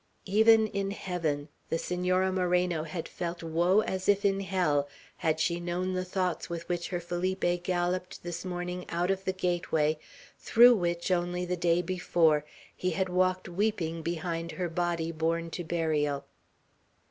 Even 0.25 0.65
in 0.65 0.89
heaven 0.89 1.47
the 1.69 1.77
Senora 1.77 2.31
Moreno 2.31 2.85
had 2.85 3.07
felt 3.07 3.43
woe 3.43 3.81
as 3.81 4.09
if 4.09 4.25
in 4.25 4.39
hell, 4.39 4.89
had 5.17 5.39
she 5.39 5.59
known 5.59 5.93
the 5.93 6.03
thoughts 6.03 6.49
with 6.49 6.67
which 6.67 6.87
her 6.87 6.99
Felipe 6.99 7.61
galloped 7.63 8.23
this 8.23 8.43
morning 8.43 8.83
out 8.89 9.11
of 9.11 9.23
the 9.25 9.31
gateway 9.31 9.99
through 10.39 10.73
which, 10.73 11.11
only 11.11 11.45
the 11.45 11.55
day 11.55 11.83
before, 11.83 12.43
he 12.75 12.89
had 12.89 13.09
walked 13.09 13.47
weeping 13.47 14.01
behind 14.01 14.53
her 14.53 14.69
body 14.69 15.11
borne 15.11 15.51
to 15.51 15.63
burial. 15.63 16.25